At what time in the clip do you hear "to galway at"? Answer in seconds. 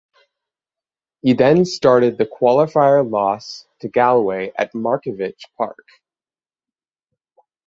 3.81-4.73